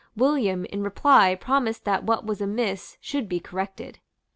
[0.15, 3.99] William in reply promised that what was amiss should be corrected.